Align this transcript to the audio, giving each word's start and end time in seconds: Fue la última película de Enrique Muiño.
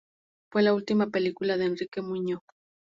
Fue 0.51 0.63
la 0.63 0.73
última 0.73 1.11
película 1.11 1.57
de 1.57 1.65
Enrique 1.65 2.01
Muiño. 2.01 2.41